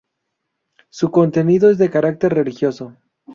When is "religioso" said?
2.33-2.97